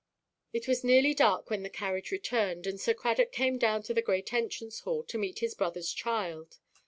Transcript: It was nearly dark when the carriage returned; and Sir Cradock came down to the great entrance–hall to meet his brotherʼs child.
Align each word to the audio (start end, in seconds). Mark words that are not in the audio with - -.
It 0.51 0.67
was 0.67 0.83
nearly 0.83 1.13
dark 1.13 1.51
when 1.51 1.61
the 1.61 1.69
carriage 1.69 2.09
returned; 2.09 2.65
and 2.65 2.81
Sir 2.81 2.95
Cradock 2.95 3.31
came 3.31 3.59
down 3.59 3.83
to 3.83 3.93
the 3.93 4.01
great 4.01 4.33
entrance–hall 4.33 5.03
to 5.03 5.17
meet 5.19 5.41
his 5.45 5.53
brotherʼs 5.53 5.93
child. 5.95 6.57